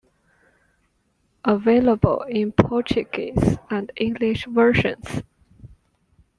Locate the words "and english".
3.69-4.47